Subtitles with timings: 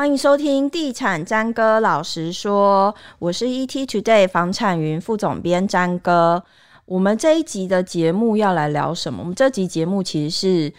[0.00, 6.42] 欢迎收听《地产詹哥老实说》，我是 ET Today 房产云副总编詹哥。
[6.86, 9.18] 我们这一集的节目要来聊什么？
[9.20, 10.72] 我们这集节目其实是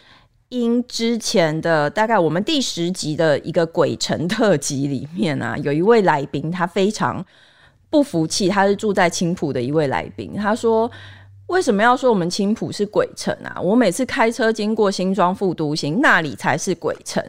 [0.49, 7.23] 因之前的大概我们第十集的一个鬼城特辑里面啊， 有一位来宾他非常
[7.91, 10.89] 不服气，他是住在青浦的一位来宾，他说。
[11.47, 13.59] 为什么要说我们青浦是鬼城啊？
[13.61, 17.21] 我每次开车经过新庄副都行，那里才是鬼城，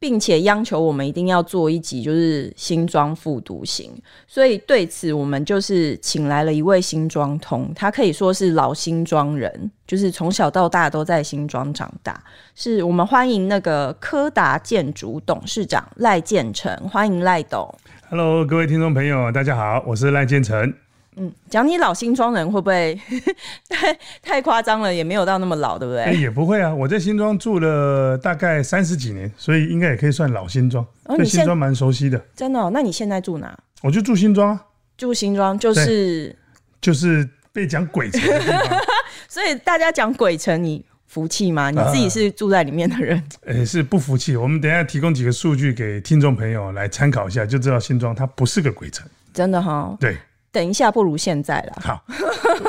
[0.00, 3.92] 并且央求我们一定要做一集，就是新庄副都心。
[4.26, 12.18] 所以对此，我们就是请来了一位新庄通，他可以说是老新庄人，就是从小到大都在新庄长大。
[12.54, 17.72] 是我们欢迎那个柯达建筑董事长赖建成，欢迎赖董。
[18.08, 20.72] Hello，各位听众朋友，大家好，我是赖建成。
[21.16, 22.98] 嗯，讲你老新庄人会不会
[23.68, 24.94] 太太夸张了？
[24.94, 26.04] 也没有到那么老，对不对？
[26.04, 32.24] 欸、也不会啊，我在新庄住了大概三十几年，所以应该也可以算老新庄，哦、对新庄蛮熟悉的。
[32.34, 32.70] 真的、哦？
[32.72, 33.58] 那你现在住哪？
[33.82, 34.64] 我就住新庄啊，
[34.96, 36.34] 住新庄就是
[36.80, 38.78] 就是被讲鬼城的地方。
[39.28, 41.70] 所以大家讲鬼城，你服气吗？
[41.70, 43.20] 你自己是住在里面的人？
[43.44, 44.36] 呃、欸，是不服气。
[44.36, 49.04] 我们等一下提供几个数据给听众朋友来参考一下，就知道新庄它不是个鬼城。
[49.34, 49.96] 真的哈、哦？
[50.00, 50.16] 对。
[50.52, 51.78] 等一下，不如现在了。
[51.80, 52.04] 好，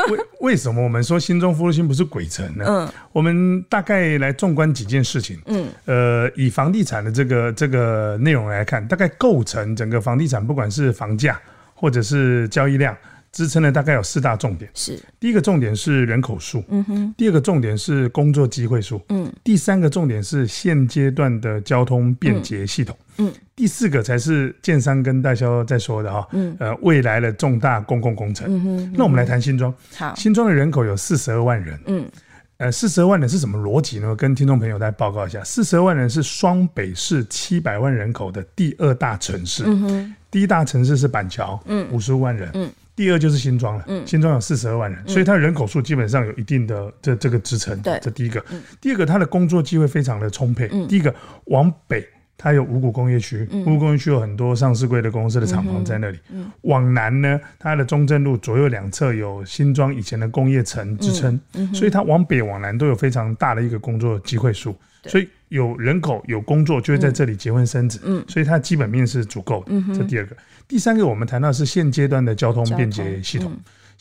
[0.09, 2.65] 为为什么我们说新庄副都心不是鬼城呢？
[2.67, 5.39] 嗯，我们大概来纵观几件事情。
[5.47, 11.39] 嗯，呃，以房地产的这个这个内容来看，大概构成整个房地产，不管是房价
[11.73, 12.95] 或者是交易量。
[13.33, 14.99] 支撑的大概有四大重点，是。
[15.17, 23.10] 第一个重点是人口数，嗯哼，第二个重点是工作机会数，嗯，第三个重点是现阶段的交通便捷系统，嗯，
[23.55, 32.09] 第四个才是建商跟代销在说的哈，嗯，呃，未来的重大公共工程，嗯哼，那我们来谈新庄，好，新庄的人口有四十二万人，嗯。
[32.57, 34.15] 呃，四十二万人是什么逻辑呢？
[34.15, 39.63] 跟听众朋友再报告一下，四十二万人是双北市七百万人口的第二大城市。
[39.65, 42.51] 嗯哼，第一大城市是板桥，嗯，五十五万人。
[42.53, 47.75] 嗯，第二就是新庄了，嗯，新庄有四十二万人，所以它人口数基本上有一定的这这个支撑。
[47.81, 48.45] 对，这第一个。
[48.79, 50.67] 第二个，它的工作机会非常的充沛。
[50.87, 51.11] 第一个
[51.45, 52.07] 往北。
[52.41, 56.17] 它有五股工业区，五股工业区有很多上市柜的公司的厂房在那里。
[56.31, 61.39] 嗯嗯、往南呢，它的中正路左右两侧有新庄以前的工业城支撑，
[61.71, 64.75] 所以它往北往南都有非常大的一个工作机会数。
[65.05, 69.67] 所以有人口有工作就会在这里结婚生子，嗯、所以它基本面是足够的。
[69.69, 70.35] 嗯、这第二个，
[70.67, 73.51] 第三个我们谈到是现阶段的交通便捷系统。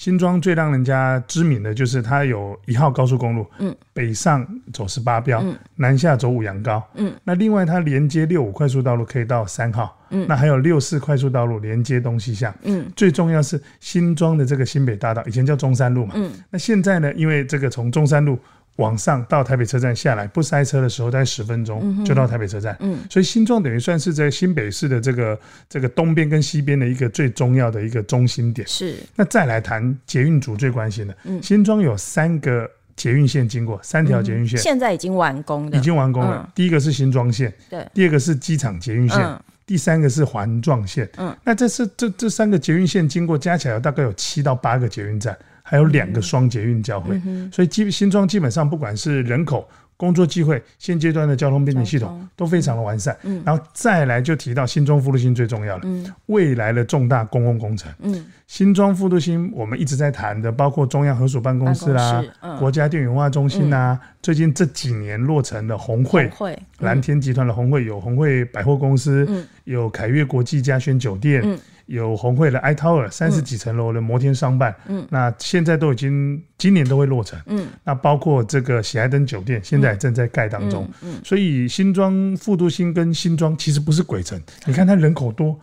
[0.00, 18.38] 新庄最让人家知名的就是它有一号高速公路，嗯，北上走十八标，嗯，南下走五羊高，嗯，那另外它连接六五快速道路可以到三号，嗯，那还有六四快速道路连接东西向，嗯，最重要是新庄的这个新北大道，以前叫中山路嘛，嗯，那现在呢，因为这个从中山路。
[18.80, 22.76] 往上到台北车站下来，不塞车的时候，大概十分钟就到台北车站。
[22.80, 28.66] 嗯，所以新庄等于算是在新北市的这个这个东边跟西边的一个最重要的一个中心点。
[28.66, 28.96] 是。
[29.14, 36.50] 那再来谈捷运组最关心的，嗯，新庄有三个捷运线经过，三条捷运线现在已经完工了，已经完工了。
[36.54, 37.86] 第一个是新庄线，对。
[37.92, 41.08] 第二个是机场捷运线，第三个是环状线。
[41.19, 41.36] 嗯。
[41.44, 45.36] 那这是这这三个捷运线经过，加起来大概有七到八个捷运站。
[45.70, 53.16] 还有两个双捷运交汇，嗯、所以基新庄基本上不管是人口、工作机会，现阶段的交通便利系统都非常的完善。
[53.22, 57.88] 嗯、然后再来就提到新庄副都心最重要的、嗯、未来的重大公共工程。
[58.00, 71.56] 嗯、新庄副都心我们一直在谈的，包括中央合署办公室啦、嗯、国家电影文化中心啊，嗯、最近这几年落成的鸿汇、嗯、蓝天集团的红会有红会百货公司，嗯、有凯悦国际嘉轩酒店。
[71.90, 85.58] 嗯有红会的 I Tower 三十几层楼的摩天商办，嗯，那现在都已经今年都会落成，嗯，那包括这个喜来登酒店现在正在盖当中，嗯，嗯，所以新庄副都心跟新庄其实不是鬼城，你看它人口多，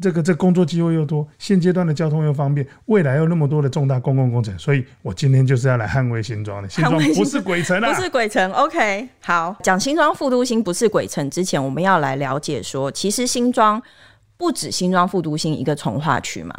[0.00, 13.82] 这个这工作机会又多，现阶段的交通又方便，未来有那么多的重大公共工程，所以我今天就是要来捍卫新庄的，新庄不是鬼城啊，不是鬼城，OK，好，讲新庄副都心不是鬼城之前，我们要来了解说，其实新庄。
[14.42, 16.52] 不止新庄复都新一个从化区嘛，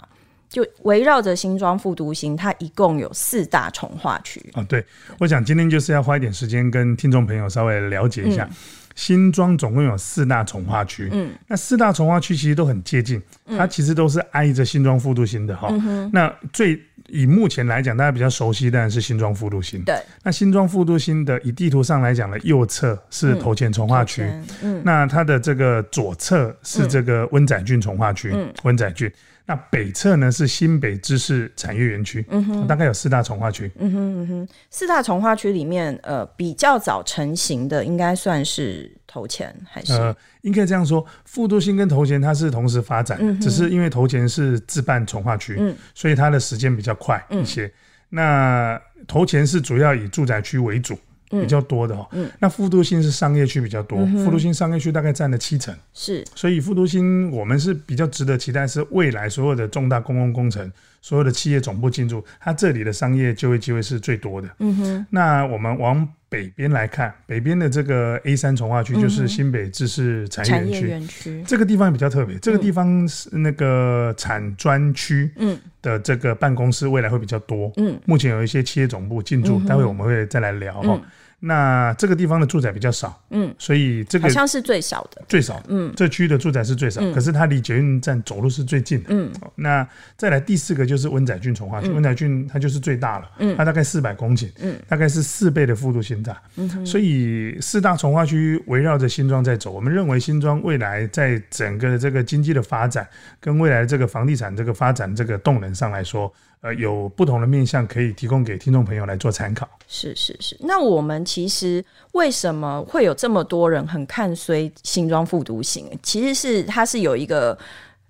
[0.47, 4.63] 就围绕着新庄复都新，它一共有四大从化区啊。
[4.69, 4.85] 对，
[5.19, 8.56] 我想今天就是要花一点时间跟听众朋友稍微了解一下，嗯、
[8.95, 11.09] 新庄总共有四大从化区。
[11.12, 13.21] 嗯，那四大从化区其实都很接近，
[13.57, 15.68] 它其实都是挨着新庄复都新的哈。
[15.69, 16.81] 嗯、那最
[17.13, 19.83] 以目前来讲，大家比较熟悉当然是新庄复都心。
[19.86, 24.27] 对，那新庄复都心的以地图上来讲的右侧是头前从化区，
[24.63, 29.13] 嗯，那它的这个左侧是这个温仔郡从化区，温仔圳。
[29.45, 39.91] 那北侧呢是新北知识产业园区，嗯哼，大概有四大从化区，嗯哼嗯哼，四大从化区里面，呃，比较早成型的应该算是头前还是？
[39.93, 47.65] 呃，应该这样说，复都新跟头前它是同时发展，嗯、只是因为头前是自办从化区，嗯，所以它的时间比较快一些。
[47.65, 47.71] 嗯、
[48.09, 50.97] 那头前是主要以住宅区为主。
[51.41, 60.71] 比较多的哦，嗯，那副都心是商业区比较多，嗯、副都心商业区大概占了七成，是，所以副都心我们是比较值得期待，是未来所有的重大公共工程，
[61.01, 65.06] 所有的企业总部进驻，它这里的商业就业机会是最多的，嗯哼。
[65.09, 81.00] 那我们往北边来看，北边的这个 A 三从化区就是新北知识产业园区，这个地方比较特别，这个地方是那个产专区，嗯，的这个办公室未来会比较多，嗯，目前有一些企业总部进驻，待会我们会再来聊哈。
[81.45, 89.29] 那这个地方的住宅比较少，嗯，所以这个好像是最少的，最少，嗯，这区的住宅是最少，可是它离捷运站走路是最近的，嗯。
[89.55, 89.85] 那
[90.15, 99.69] 再来第四个就是温仔郡从化区，温仔郡它就是最大了，嗯，它大概四百公顷，嗯，大概是四倍的幅度心大，嗯，所以四大从化区围绕着新庄在走。
[99.69, 103.05] 我们认为新庄未来在整个这个经济的发展
[103.41, 106.33] 跟未来这个房地产这个发展这个动能上来说。
[106.63, 109.68] 呃，有不同的面向可以提供给听众朋友来做参考。
[109.86, 111.83] 是是是，那我们其实
[112.13, 115.86] 为什么会有这么多人很看衰新庄副都心？
[116.01, 117.57] 其实是它是有一个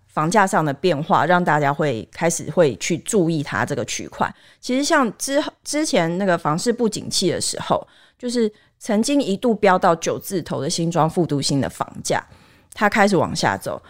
[0.05, 4.31] 房价上的变化，让大家会开始会去注意它这个区块。
[4.61, 7.87] 其实像之之前那个房市不景气的时候，
[8.19, 12.23] 就是曾经一度飙到九字头的新庄副都心的房价，
[12.71, 13.81] 它开始往下走。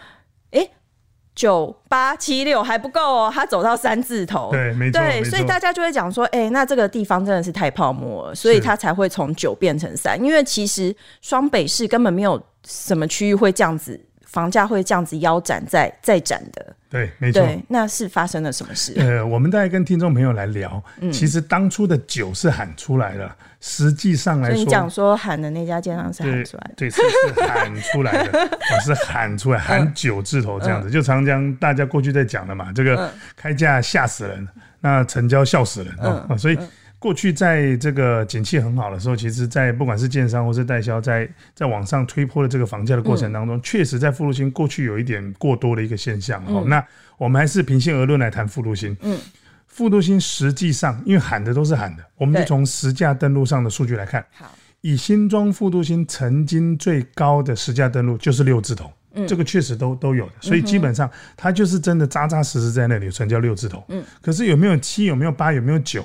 [1.34, 10.22] 九八七六还不够哦，他走到三字头，对，没错，对，所以大家就会讲说，哎、欸，那这个地方真的是太泡沫了，所以它才会从九变成三。
[10.22, 14.00] 因为其实双北市根本没有什么区域会这样子，
[14.34, 16.74] 房价会这样子腰斩再再斩的。
[16.90, 17.48] 对，没错。
[17.68, 18.92] 那是发生了什么事？
[18.96, 27.02] 呃，我们大概跟听众朋友来聊，嗯、其实当初的酒是喊出来了，实际上来说，你讲说喊的那家建商是喊出来的，对，对是
[27.34, 34.48] 是喊出来的，我 是喊出来喊九字头这样子，嗯、就长江大家过去在讲的嘛，这个开价吓死人，
[34.80, 36.58] 那成交笑死人啊、嗯，所以。
[37.04, 46.42] 过去在这个景气很好的时候，其实，在不管是建商或是代销，在在往上推波的这个房价的过程当中，确实在副都心过去有一点过多的一个现象。
[46.46, 46.82] 哦，那
[47.18, 48.96] 我们还是平心而论来谈副都心。
[49.02, 49.18] 嗯，
[49.66, 54.24] 副都心实际上，因为喊的都是喊的，我们就从实价登录上的数据来看。
[54.32, 58.90] 好，以新庄副都心曾经最高的实价登录就是六字头，
[59.28, 63.84] 这个确实都都有的，所以基本上它就是真的扎扎实实在那里成交六字头。
[63.88, 65.04] 嗯，可是有没有七？
[65.04, 65.52] 有没有八？
[65.52, 66.02] 有没有九？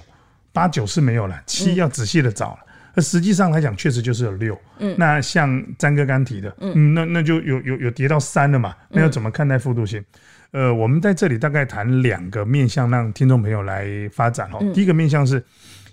[0.60, 2.60] 八九是没有了，七要仔细的找了。
[2.94, 4.60] 而实际上来讲，确实就是有六。
[4.80, 8.76] 嗯，那像詹哥刚提的，嗯，那那就有有有跌到三了嘛？
[8.90, 10.04] 那要怎么看待副都心？
[10.52, 14.60] 呃，我们在这里大概谈两个面向，让听众朋友来发展哦。
[14.74, 15.42] 第一个面向是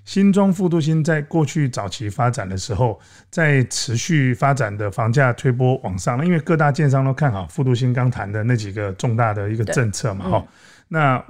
[0.05, 2.99] 新庄复都心在过去早期发展的时候，
[3.31, 10.45] 在持续发展的房价推波往上，因为各大建商都看好复都心刚谈的那几个重大的一个政策嘛，哈。
[10.89, 11.25] 那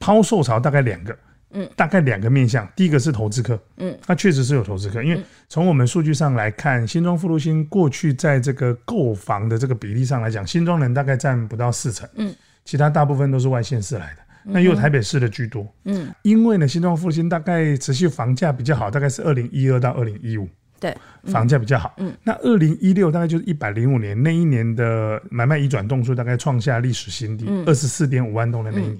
[0.00, 1.16] 抛售潮大概两个。
[1.52, 12.32] 嗯，大概两个面向，第一个是投资客，嗯，它确实是有投资客，因为从我们数据上来看，新庄复路新过去在这个购房的这个比例上来讲，新庄人大概占不到四成，嗯，
[12.64, 20.48] 其他大部分都是外县市来的，那也有台北市的居多，嗯，因为呢，新庄副都心大概持续房价比较好，大概是二零一二到二零一五，
[20.78, 28.98] 对，房价比较好，嗯，那二零一六大概就是一百零五年那一年的买卖移转动数大概创下历史新低，二十四点五万栋的那一年，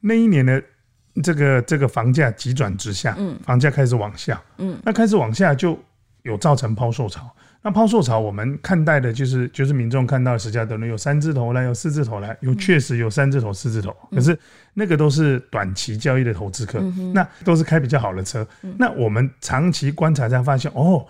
[0.00, 0.60] 那一年呢。
[1.22, 5.78] 这个这个房价急转直下，嗯，房价开始往下，嗯，那开始往下就
[6.22, 7.28] 有造成抛售潮。
[7.64, 14.36] 那抛售潮，我们看待的就是就是民众看到的实价登录有三字头来，有四字头来，有确实有三字头、四字头，可是
[14.74, 16.80] 那个都是短期交易的投资客，
[17.14, 18.46] 那都是开比较好的车。
[18.78, 21.06] 那我们长期观察才发现，哦。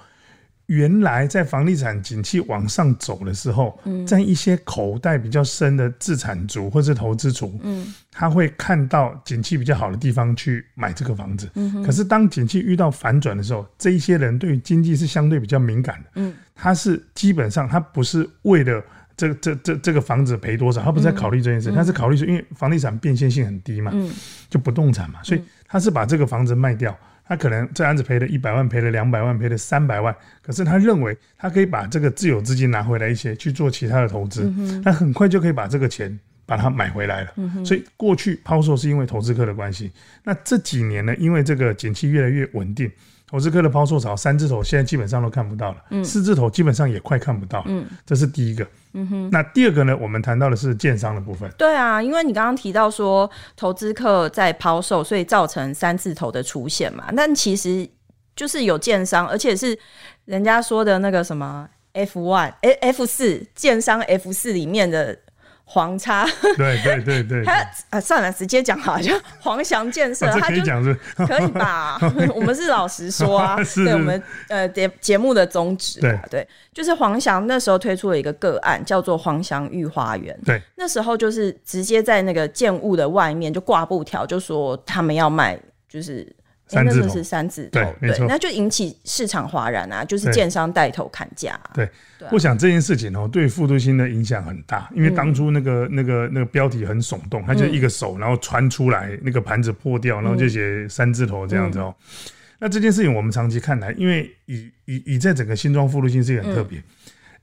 [0.66, 7.92] 原来在房地产景气往上走的时候，在一些口袋比较深的自产族或是投资族，嗯。
[8.14, 11.49] 他会看到景气比较好的地方去买这个房子。
[11.54, 16.33] 嗯可是当景气遇到反转的时候，这一些人对于经济是相对比较敏感的。
[16.54, 18.85] 他是基本上他不是为了
[19.16, 24.11] 这这这这个房子赔多少，他不是在考虑这件事，他是考虑说，因为房地产变现性很低嘛，嗯。
[24.50, 26.95] 就不动产嘛，所以他是把这个房子卖掉。
[27.25, 34.52] 他可能这案子赔了一百万，赔了两百万，赔了三百万，可是他认为他可以把这个自有资金拿回来一些去做其他的投资，
[34.85, 37.33] 他、嗯、很快就可以把这个钱把它买回来了。
[37.37, 39.91] 嗯、所以过去抛售是因为投资客的关系，
[40.25, 42.91] 那这几年呢，因为这个景气越来越稳定，
[43.32, 49.30] 投资客的抛售潮，三字头现在基本上都看不到了，嗯，四字头基本上也快看不到了，嗯，这是第一个，嗯哼。
[49.30, 49.96] 那第二个呢？
[49.98, 51.50] 我们谈到的是建商的部分。
[51.56, 57.04] 对啊，因为你刚刚提到说投资客在抛售，所以造成三字头的出现嘛。
[57.16, 57.88] 但其实
[58.36, 59.78] 就是有建商，而且是
[60.26, 65.18] 人家说的那个什么 F one、F 四建商 F 四里面的。
[65.64, 66.26] 黄叉，
[66.57, 71.99] 对对对对，他啊算了，直接讲好，就黄翔建设，他可以讲是，可以吧？
[72.35, 76.19] 我们是老实说啊， 对我们呃节节目的宗旨，对。
[76.31, 86.31] 对，就是黄翔那时候推出了一个个案，叫做黄翔御花园，对，那时候就是直接在那个建物的外面就挂布条，就说他们要卖，就是。
[86.79, 90.05] 欸、那就是三字头，对，没错，那就引起市场哗然啊！
[90.05, 91.71] 就是建商带头砍价、啊。
[91.75, 91.88] 对，
[92.31, 101.97] 我想这件事情哦、喔，对富都新的影响很大，因为当初那个、嗯、那个那个标题很耸动，它就一个手，然后传出来那个盘子破掉，然后就写三字头这样子哦、喔。
[101.99, 106.85] 嗯、那这件事情我们长期看来，因为以以以在整个新庄复都新是很特别，嗯、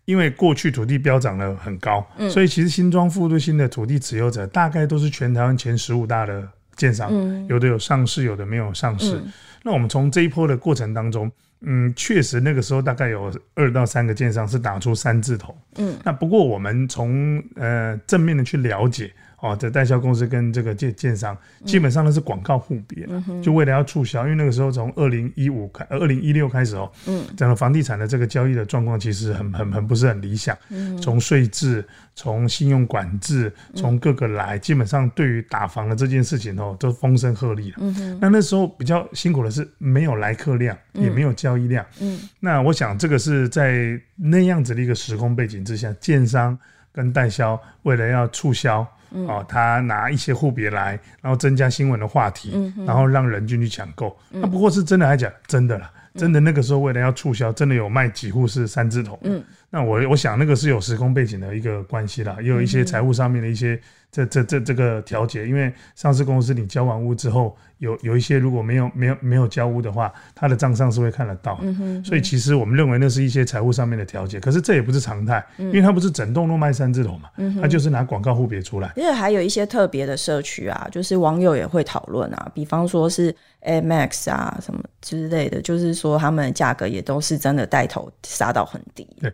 [0.06, 6.48] 因为过去土地飙涨了很高，嗯、所以其实新庄富都新的土地持有者大概都是全台湾前十五大的。
[6.80, 7.12] 建商，
[7.48, 9.18] 有的有上市，有的没有上市。
[9.18, 9.32] 嗯、
[9.64, 11.30] 那我们从这一波的过程当中，
[11.62, 15.56] 嗯，确实那个时候大概有二到三个建商是打出三字头。
[15.76, 19.12] 嗯，那不过我们从呃正面的去了解。
[19.42, 23.08] 哦，这代销公司跟这个建建商基本上都是广告互别，
[23.42, 24.24] 就为了要促销。
[24.24, 30.58] 因为那个时候从二零一五开，二零一六开始哦，嗯，整个房地产的这个交易的状况其实很很很不是很理想。
[31.02, 37.76] 从税制，从信用管制，从各个来，嗯、基本上对于打房的这件事情哦，都风声鹤唳了。
[37.78, 41.86] 嗯，那那时候比较辛苦的是没有来客量，也没有交易量。
[42.02, 46.58] 嗯，那我想这个是在那样子的一个时空背景之下，建商
[46.92, 48.86] 跟代销为了要促销。
[49.12, 54.18] 哦，他拿一些户别来，然后增加新闻的话题，嗯、然后让人进去抢购。
[54.30, 55.32] 那、嗯、不过是真的还假？
[55.48, 59.20] 真的啦，真的那个时候为了要促销，真的有卖几户是三字头。
[59.24, 63.80] 嗯，那我我想那个是有时空背景的一个关系啦，也有一些财务上面的一些。
[64.12, 71.60] 这这这这个调节，因为上市公司你交完屋之后，有有一些如果没有没有没有交屋的话，他的账上是会看得到。
[71.62, 72.04] 嗯哼。
[72.04, 77.30] 所以其实我们认为那是一些财务上面的调节，可是这也不是常态，因为它不是整栋都卖三字头嘛，
[77.62, 78.92] 它就是拿广告户别出来。
[78.96, 89.08] 因为还有一些特别的社区啊，就是网友也会讨论啊，比方说是 AMAX 啊什么之类的，就是说他们的价格也都是真的带头杀到很低。
[89.22, 89.32] 对。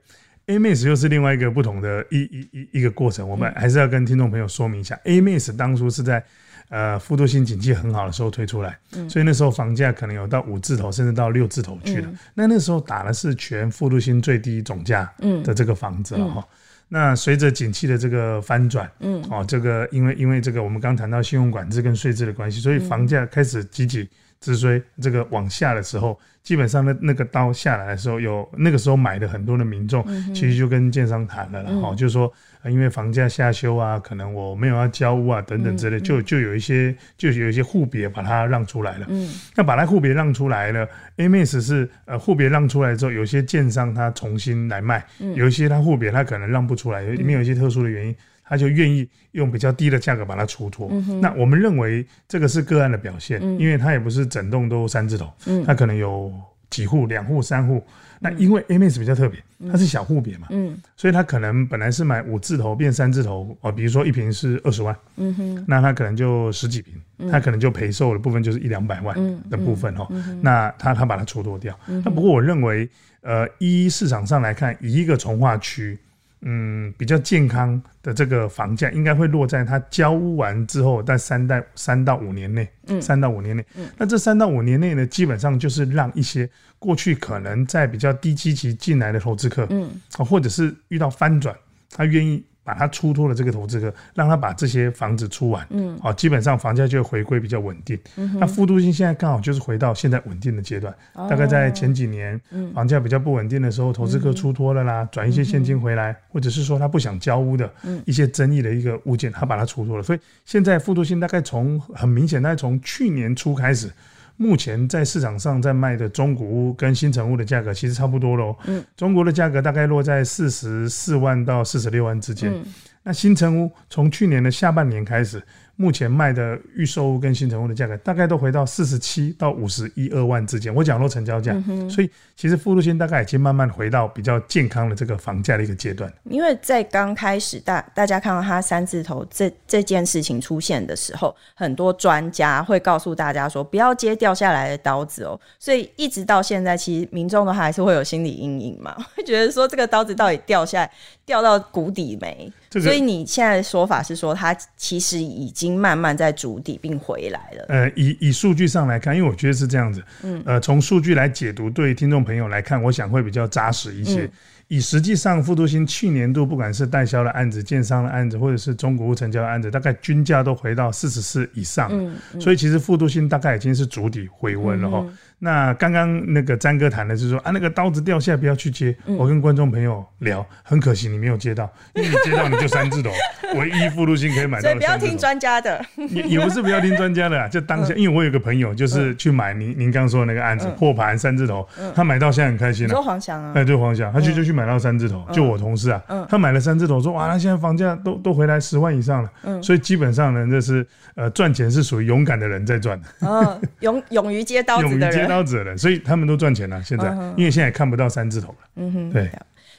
[0.48, 5.00] AMAX 又是另外一个不同的一一一一个过程，我们还是要跟听众朋友说明一下。
[5.06, 6.24] AMAX 当初是在
[6.70, 8.78] 呃复读性景气很好的时候推出来，
[9.10, 12.10] 所以那时候房价可能有到五字头，甚至到六字头去了。
[12.34, 15.12] 那那时候打的是全复读性最低总价
[15.44, 16.48] 的这个房子了哈。
[16.88, 24.08] 那随着景气的这个翻转，嗯，哦，这个因为因为这个我们刚谈到信用管制跟税制的关系，所以房价开始积极
[24.46, 26.20] 直追这个往下的时候。
[26.46, 32.32] 基本上那那个刀下来的时候，有那个时候买的很多的民众，其实就跟建商谈了，然后就是说，
[32.66, 39.08] 因为房价下修啊，可能我没有要交屋啊等等之类，就就有一些就有一些户别把它让出来了。
[39.10, 40.88] 嗯，那把它户别让出来了
[41.18, 48.16] ，AMAX 是呃户别让出来之后，有些建商他重新来卖，有一些他户别他可能让不出来，因为有一些特殊的原因。
[48.48, 50.88] 他就愿意用比较低的价格把它出脱。
[50.92, 55.26] 嗯、那我们认为这个是个案的表现，嗯、因为它也不是整栋都三字头，
[55.66, 56.32] 它、嗯、可能有
[56.70, 57.78] 几户、两户、三户。
[57.78, 66.94] 嗯、那因为 AMAX 比较特别，它是小户别嘛，嗯、所以它可能本来是买五字头变三字头哦，比如说一平是二十万，嗯、哼那它可能就十几平，
[67.32, 69.16] 它可能就赔售的部分就是一两百万
[69.50, 70.08] 的部分哦。
[70.42, 71.78] 那他他把它出脱掉。
[71.88, 72.88] 嗯、那不过我认为，
[73.22, 75.98] 呃，一市场上来看，以一个从化区。
[76.46, 86.50] 嗯，比较健康的这个房价应该会落在它交屋完之后，在三代三到五年内，嗯，三到五年内，嗯，那这三到五年内呢，基本上就是让一些
[86.80, 91.54] 过去可能在比较低基期进来的投资客，嗯，或者是遇到翻转，
[91.90, 92.42] 他愿意。
[92.66, 97.98] 把它出脱了这个投资客，让他把这些房子出完，嗯，好，基本上房价就会回归比较稳定。
[98.18, 102.42] 嗯、那复都性现在刚好就是回到现在稳定的阶段，哦、大概在前几年，
[102.74, 107.72] 房价比较不稳定的时候，投资客出脱了啦，转、嗯、一些现金回来，或者是说他不想交屋的
[108.04, 110.02] 一些争议的一个物件，他把它出脱了。
[110.02, 113.92] 所以现在复都性大概从很明显，大概从去年初开始。
[114.38, 118.56] 目前在市场上在卖的中古屋跟新成屋的价格其实差不多喽。
[118.66, 122.52] 嗯，中国的价格大概落在四十四万到四十六万之间。
[122.54, 122.66] 嗯，
[123.06, 125.42] 那新城屋从去年的下半年开始。
[125.78, 130.74] 目前卖的预售屋跟新城屋的价格大概都回到四十七到五十一二万之间。
[130.74, 136.10] 我讲说成交价，嗯、所以其实附路线大概已经慢慢回到比较健康的这个房价的一个阶段。
[136.30, 145.38] 因为在刚开始大大家看到它三字头这这件事情出现的时候，很多专家会告诉大家说不要接掉下来的刀子哦。
[145.60, 150.92] 所以一直到现在，其实民众都还是会有心理阴影嘛， 会觉得说这个刀子到底掉下来
[151.26, 152.50] 掉到谷底没？
[152.70, 155.76] 这个、所以你现在的说法是说它其实已经。
[155.76, 157.66] 慢慢在筑底并回来了。
[157.68, 160.02] 呃，以以数据上来看，因为我觉得是这样子。
[160.24, 164.22] 嗯，呃，从数据来解读，对听众朋友来看，我想会比较扎实一些。
[164.22, 164.32] 嗯、
[164.68, 171.90] 以实际上，复都新去年度不管是代销的案子、建商的案子，或者是中国屋成交的案子，大概均价都回到四十四以上。
[171.92, 175.06] 嗯，嗯，所以其实复都新大概已经是筑底回温了哈。
[175.38, 178.96] 那刚刚那个詹哥谈的是说啊，那个刀子掉下来不要去接。
[179.06, 183.12] 嗯、我跟观众朋友聊，很可惜你没有接到，因为你接到你就三字头，
[183.60, 184.62] 唯一复都新可以买到。
[184.62, 192.96] 所以不要听专家的，也也不是不要听专家的啊，就当下，嗯、因为我有个朋友就是去买您您刚说的那个案子，破盘三字头，他买到现在很开心了，啊。
[192.96, 193.52] 说黄翔啊？
[193.56, 206.02] 哎，对黄翔，他去就去买到三字头，就我同事啊，他买了三字头，说哇，他现在房价都都回来十万以上了，所以基本上呢，这是呃赚钱是属于勇敢的人在赚，嗯，勇勇于接刀子的人，勇于接刀子的人，所以。
[206.06, 208.58] 他们都赚钱了，现在，因为现在看不到三字头了。
[208.76, 209.28] 嗯哼，对。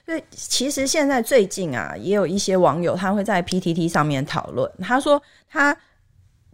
[0.04, 4.68] 所以其实现在最近啊，也有一些网友他会在 PTT 上面讨论。
[4.80, 5.76] 他说他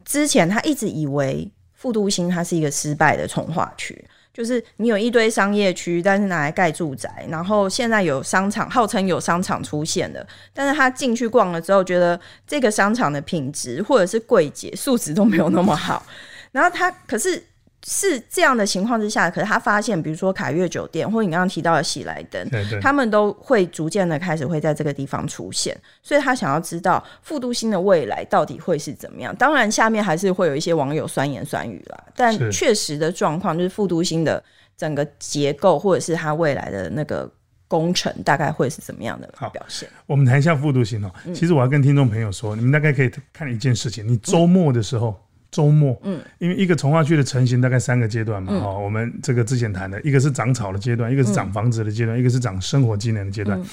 [0.04, 16.04] 之前他一直以为复都心它是一个失败的从化区，就是你有一堆商业区，但是拿来盖住宅，然后现在有商场，号称有商场出现的，但是他进去逛了之后，觉得这个商场的品质或者是柜姐素质都没有那么好。
[16.50, 17.42] 然后他可是。
[17.84, 29.34] 是这样的情况之下，可是他发现，比如说凯悦酒店，或者你刚刚提到的喜来登，对对他们都会逐渐的开始会在这个地方出现，所以他想要知道复都心的未来到底会是怎么样。
[29.34, 34.42] 当然，下面还是会有一些网友酸言酸语啦，但确实的状况就是复都心的
[34.76, 37.28] 整个结构，或者是它未来的那个
[37.66, 39.88] 工程，大概会是怎么样的表现。
[40.06, 41.10] 我们谈一下复都心哦。
[41.34, 45.08] 其实我要跟听众朋友说，你们大概可以看一件事情，你周末的时候。
[45.08, 45.16] 嗯
[45.52, 53.61] 周末，嗯，因为一个从化区的成型大概三个阶段嘛，哈、嗯，我们这个之前谈的一个是长草的阶段，一个是涨房子的阶段，嗯、一个是涨生活机能的阶段。
[53.61, 53.66] 嗯、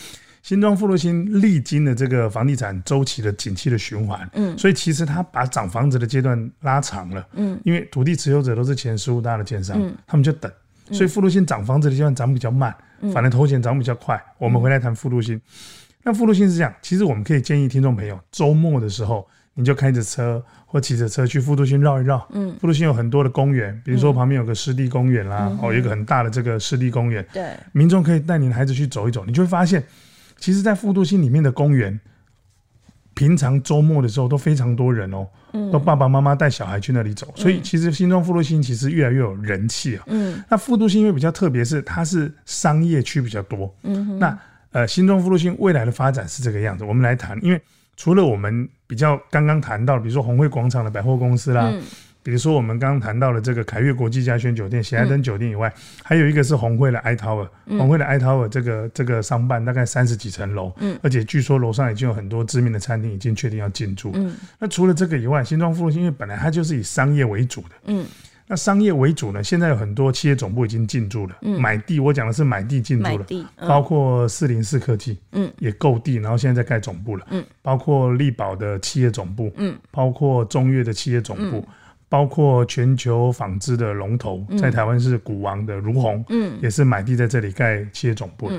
[0.43, 10.51] 新庄富路新历经了这个房地产周期的景气的循环，嗯，所以其实它把涨房子的阶段拉长了，嗯，因为土地持有者都是前十五大的建商，嗯、他们就等，
[10.91, 14.17] 所以富路新涨房子的阶段涨比较慢，嗯、反正头钱涨比较快。
[14.17, 15.39] 嗯、我们回来谈副都心，
[16.03, 19.25] 那富路新是这样，其实我们可以建议听众朋友周末的时候。
[19.59, 22.25] 你就开着车或骑着车去富都新绕一绕。
[22.31, 27.25] 嗯，富都新有很多的公园，比如说旁边有个湿地公园啦，哦，有一个很大的这个湿地公园。
[27.33, 29.83] 对，民众可以带你的孩子去走一走，你就会发现，
[30.37, 31.99] 其实，在富都新里面的公园，
[33.13, 35.27] 平常周末的时候都非常多人哦，
[35.73, 40.05] 都爸爸妈妈带小孩去那里走，所以其实新庄富都新其实越来越有人气啊。
[40.07, 43.75] 嗯，那富都新因为比较特别，是它是商业区比较多。
[43.83, 44.39] 嗯，那
[44.71, 47.61] 呃，新庄富都新未来的发展是这个样子，我们来谈，因为。
[47.99, 51.83] 除了我们比较刚刚谈到，比如说红会广场的百货公司啦，嗯、
[52.23, 64.11] 比如说我们刚刚谈到的这个凯悦国际嘉轩酒店、喜来登酒店以外，嗯、还有一个是红会的 i Tower，鸿汇的 i Tower 这个这个商办大概三十几层楼，嗯、而且据说楼上已经有很多知名的餐厅已经确定要进驻。
[64.15, 68.05] 嗯、那除了这个以外，新庄副都心因为本来它就是以商业为主的，嗯
[68.51, 69.43] 那商业为主呢？
[69.43, 71.99] 现在有很多企业总部已经进驻了，嗯、买地。
[71.99, 81.67] 我讲的是买地进驻了，嗯、包括四零四科技，嗯，也购地，然后现在在盖总部了，嗯，包括力宝的企业总部，嗯，包括中越的企业总部，嗯、
[82.09, 88.51] 包括全球纺织的龙头，嗯、在台湾是股王的如虹，嗯，也是买地在这里盖企业总部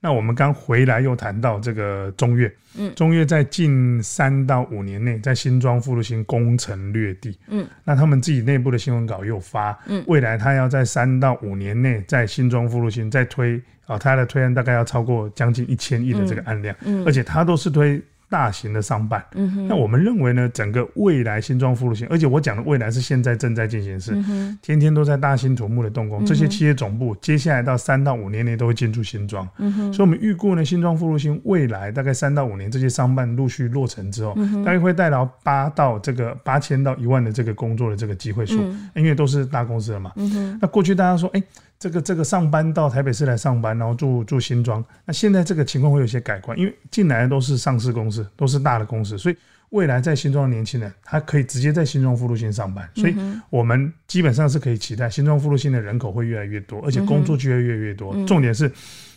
[0.00, 18.00] 那我们刚回来又谈到这个中越，嗯，中越在近三到五年内在新庄副都心攻城略地，嗯，那他们自己内部的新闻稿又发，嗯，未来他要在三到五年内在新庄副都心再推啊，他的推案大概要超过将近一千亿的这个案量，嗯，而且他都是推。
[18.28, 41.46] 大型的商办，嗯、那我们认为呢，整个未来新庄副都心，而且我讲的未来是现在正在进行式，嗯、天天都在大兴土木的动工，这些企业总部接下来到三到五年内都会进驻新庄，嗯、所以我们预估呢，新庄副都心未来大概三到五年这些商办陆续落成之后，嗯、大概会带来八到这个八千到一万的这个工作的这个机会数，嗯、因为都是大公司了嘛，嗯、那过去大家说，哎、欸。
[41.78, 44.84] 这个这个上班到台北市来上班，然后住住新庄。
[45.04, 49.36] 那现在这个情况会有些改观，因为进来的都是上市公司，都是大的公司，所以
[49.70, 52.88] 未来在新庄的年轻人，他可以直接在新庄副路线上班。
[52.96, 53.14] 所以
[53.48, 58.12] 我们基本上是可以期待新庄副路线的人口会越来越多，而且工作机会越来越多。
[58.26, 58.70] 重点是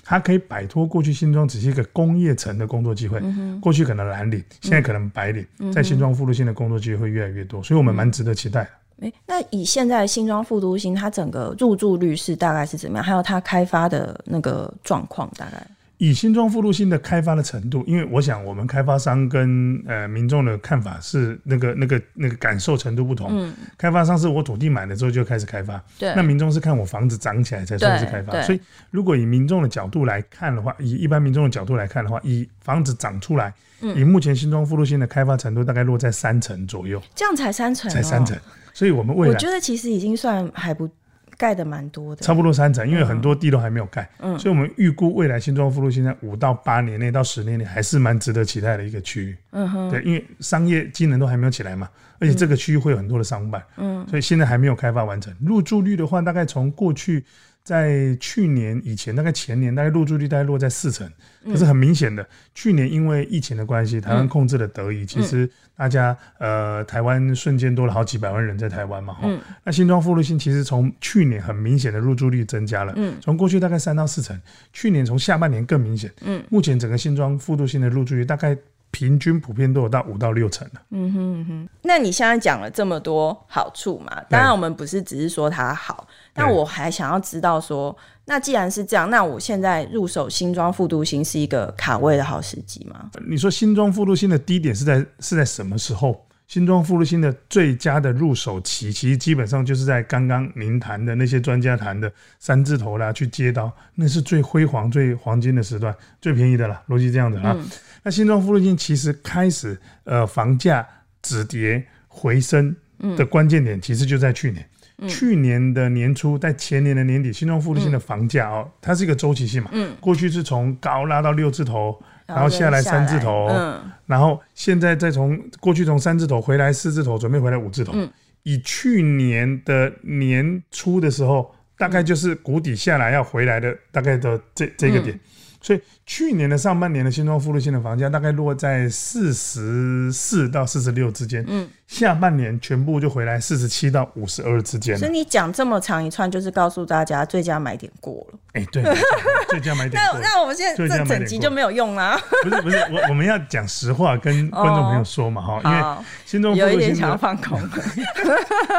[0.03, 3.19] 它可以摆脱过去新庄只是一个工业城的工作机会。
[3.23, 8.69] 嗯、过去可能蓝领，现在可能白领，嗯、在新庄副路线的工作机会会越来越多，所以我们蛮值得期待的。
[9.01, 13.03] 欸、那以现在新庄副都心，它整个入住率是大概是怎么样？
[13.03, 15.65] 还有它开发的那个状况，大概？
[15.97, 23.29] 以新庄副都新的开发的程度，因为我想我们开发商跟呃民众的看法是那个那个那个感受程度不同。
[23.31, 26.11] 嗯，开发商是我土地买了之后就开始开发，对。
[26.15, 28.59] 那民众是看我房子涨起来才算是开发，所以
[28.89, 36.99] 如果以民众的角度来看的话，以一般民众的角度来看的话，以房子涨出来，嗯，以目前新庄副都新的开发程度大概落在三成左右。
[37.13, 38.35] 这样才三成，哦，才三成，
[38.73, 40.89] 所以我们未来我觉得其实已经算还不。
[41.37, 55.35] 盖的蛮多的，差不多三层，因为很多地都还没有盖，嗯，所以我们预估未来新庄富路现在五到八年内到十年内还是蛮值得期待的一个区域，嗯哼，对，因为商业机能都还没有起来嘛，而且这个区域会有很多的商办，嗯，所以现在还没有开发完成。
[55.43, 57.25] 入住率的话，大概从过去。
[57.63, 61.09] 在去年以前，大概前年，大概入住率大概落在四成，
[61.45, 69.29] 可是很明显的，去年因为疫情的关系，台湾控制的得宜，其实大家呃，台湾瞬间多了好几百万人在台湾嘛，哈，
[69.63, 74.39] 那新庄复都新其实从去年很明显的入住率增加了，从过去大概三到四成，
[74.73, 76.11] 去年从下半年更明显，
[76.49, 78.57] 目前整个新庄复都新的入住率大概。
[78.91, 80.81] 平均普遍都有到五到六成了。
[80.91, 84.21] 嗯哼嗯哼，那你现在讲了这么多好处嘛？
[84.29, 93.09] 当然我们不是只是说它好，但我还想要知道说，那既然是这样，那我现在入手新装复读心是一个卡位的好时机吗？
[93.27, 96.27] 你说新装复读心的低点是在是在什么时候？
[96.51, 107.55] 新庄副都心的最佳的入手期，其实基本上就是在刚刚您谈的那些专家谈的三字头啦，去接刀，那是最辉煌、最黄金的时段，最便宜的啦，逻辑这样子啊。
[107.57, 107.65] 嗯、
[108.03, 110.85] 那新庄副都心其实开始呃房价
[111.21, 112.75] 止跌回升
[113.15, 114.67] 的关键点，其实就在去年。
[114.97, 121.97] 嗯、去年的年初，在前年的年底，新庄副都心的房价哦，嗯、它是一个周期性嘛，嗯，过去是从高拉到六字头。
[122.35, 127.93] 然后下来三字头，嗯，然后现在再从过去从三字头回来四字头，准备回来五字头。
[127.95, 128.09] 嗯，
[128.43, 135.19] 以去年的年初的时候，大概就是谷底下来要回来的大概的这这个点。
[135.63, 144.97] 所以去年的上半年的新庄附路线的房价大概落在四十四到四十六之间，嗯，下半年全部就回来四十七到五十二之间。
[144.97, 148.39] 所以你讲这么长一串，就是告诉大家最佳买点过了。
[148.53, 148.81] 哎，对，
[149.51, 150.19] 最佳买点過了。
[150.23, 152.17] 那那我们现在这整集就没有用啦。
[152.43, 157.59] 不是不是，我我们要讲实话跟观众朋友说嘛哈，因为心有一点想要放空。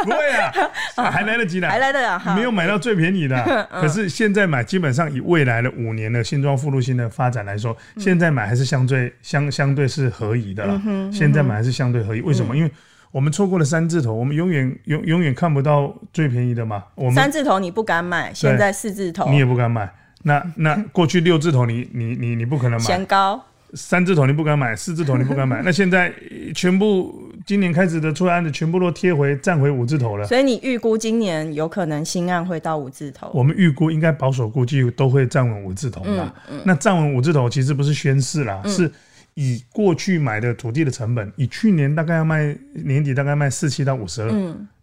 [0.05, 0.51] 不会啊，
[1.13, 3.69] 还来得及的，还来得啊，没有买到最便宜的。
[3.73, 10.81] 可是现在买，基本上以未来的五年的新庄副都心的发展来说，现在买还是相对相相对是合宜的了。
[11.13, 12.57] 现在买还是相对合宜，为什么？
[12.57, 12.73] 因为
[13.13, 16.83] 我们错过了三字头，我们永远永永远看不到最便宜的嘛。
[16.95, 19.89] 我们三字头你不敢买，现在四字头你也不敢买。
[20.25, 22.85] 那那过去六字头你你你你不可能买。
[22.85, 23.41] 嫌高。
[23.75, 26.13] 三字头你不敢买，四字头你不敢买， 那现在
[26.55, 30.27] 全部今年开始的出案子全部都贴回站回五字头了。
[30.27, 33.31] 所以你预估今年有可能新案会到五字头？
[33.33, 36.31] 我们预估应该保守估计都会站稳五字头啦。
[36.51, 38.93] 嗯嗯、那站稳五字头其实不是宣示啦，嗯、是
[39.35, 44.31] 以过去买的土地的成本，以去年大概要卖年底大概卖四七到五十二，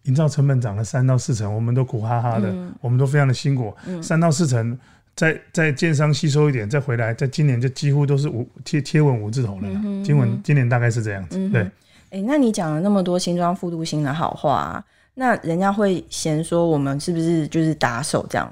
[0.04, 4.78] 营造成本涨了三到四成，我们都苦哈哈的，嗯、我们都非常的辛苦，三、嗯、到四成。
[5.16, 9.68] 再再建商吸收一点，再回来，在今年就几乎都是五贴贴稳五字头了。
[10.02, 11.60] 今年今年大概是这样子，嗯、对。
[11.60, 11.72] 哎、
[12.12, 14.84] 欸，那你讲了那么多新庄复都新的好话、啊，
[15.14, 18.50] 那人家会嫌说我们是不是就是打手这样？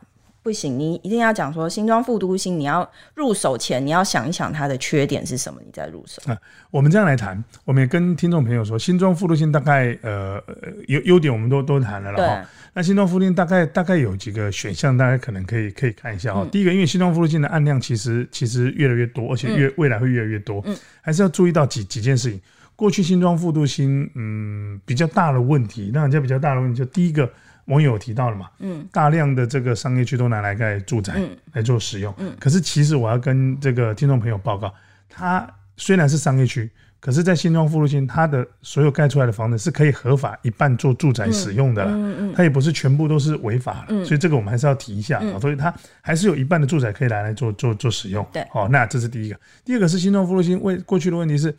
[0.49, 6.23] 不行，你一定要讲说新庄复都心，你要入手前你要想一想它的缺点是什么，你再入手。
[6.25, 6.35] 啊，
[6.71, 10.43] 我们这样来谈，我们也跟听众朋友说，新庄复都心大概呃
[10.87, 12.35] 优优点我们都都谈了了哈。
[12.37, 16.41] 对那新庄复都心大概大概有几个选项，大家可能可以可以看一下哈。
[16.43, 22.41] 嗯、第一个，因为新庄复都心的案量其实其实越来越多，而且越、嗯、未来会越来越多，嗯，还是要注意到几几件事情。
[22.75, 27.31] 过去新庄复都心嗯比较大的问题，那人家比较大的问题就第一个。
[27.69, 28.49] 网友有提到了嘛？
[28.59, 31.15] 嗯，大量的这个商业区都拿来盖住宅
[31.53, 32.13] 来做使用。
[32.19, 34.73] 嗯，可是其实我要跟这个听众朋友报告，
[35.09, 41.85] 它虽然是商业区，可是，在新庄副都心，它的所有盖出来的房子是可以合法一半做住宅使用的。
[41.85, 44.05] 嗯嗯，它也不是全部都是违法的。
[44.05, 45.21] 所以这个我们还是要提一下。
[45.41, 48.27] 所以它还是有一半的住宅可以拿来做做做使用。
[48.33, 49.39] 对，哦，那这是第一个。
[49.65, 51.57] 第二个是新庄副都心为过去的问题是。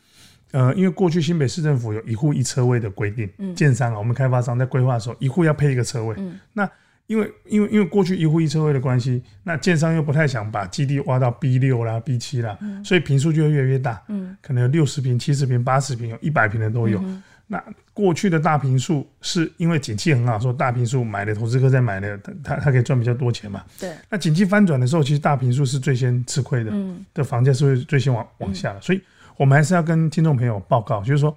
[0.51, 6.15] 呃，因为过去新北市政府有一户一车位的规定，嗯，建商啊，我们开发商在规划的时候，一户要配一个车位。
[6.17, 6.69] 嗯，那
[7.07, 16.99] 因为因为因为过去一户一车位的关系，那建商又不太想把基地挖到 B 六啦、B 七啦，嗯，所以平数就会越来越大，嗯，可能有六十平、七十平、八十平，有一百平的都有。
[17.03, 23.63] 嗯、那过去的大平数是因为景气很好，说大平数买的投资客在买的，他他可以赚比较多钱嘛。
[23.79, 23.91] 对。
[24.09, 29.01] 那景气翻转的时候，其实大平数是最先吃亏的，嗯，的房价是会最先往往下的，所以
[29.39, 31.35] 我们还是要跟听众朋友报告，就是说。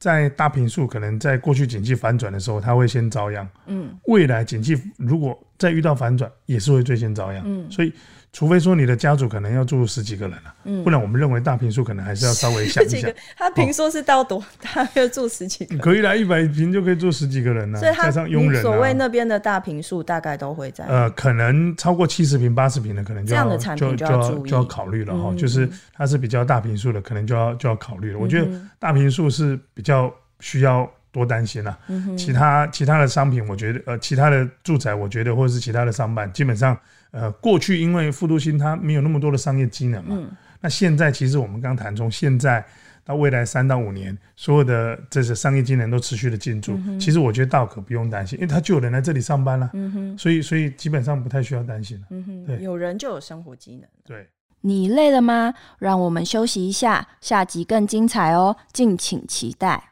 [0.00, 3.48] 在大平数可能在过去景气反转的时候，它会先遭殃。
[3.66, 7.42] 嗯，未来景气如果再遇到反转，也是会最先遭殃。
[7.44, 7.92] 嗯，所以
[8.32, 13.10] 除非说你的家族可能要住十几个人了，嗯，不然我们认为大平数可能还是要稍微想一想。
[13.36, 15.78] 他平数是到多 大要住十几个？
[15.78, 18.62] 可以来一百平就可以住十几个人呢，加上佣人。
[18.62, 25.34] 所谓那边的大平数大概都会在呃，可能超过七十平、八十平的，可能就要就就要就要考虑了哈。
[25.36, 28.18] 就是它是比较大平数的，可能就要就要考虑了。
[28.18, 30.12] 我觉得大平数是比较。
[30.40, 31.76] 需要多担心啦。
[32.16, 36.78] 其他其他的商品，我觉得呃，其他的住宅，我觉得或者是其他的商办，基本上
[37.10, 40.14] 呃，过去因为复都新它没有那么多的商业机能嘛。
[40.18, 42.64] 嗯、那现在其实我们刚谈，从现在
[43.04, 47.00] 到未来三到五年，所有的这些商业机能都持续的进驻、嗯。
[47.00, 49.70] 其实我觉得倒可不用担心，因为他就有人来这里上班了。
[49.72, 52.44] 嗯、所以所以基本上不太需要担心了、嗯。
[52.44, 53.88] 对，有人就有生活机能。
[54.04, 54.28] 对，
[54.60, 55.54] 你累了吗？
[55.78, 59.87] 让我们休息一下，下集更精彩哦，敬请期待。